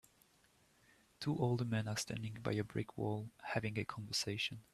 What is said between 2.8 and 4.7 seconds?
wall having a conversation.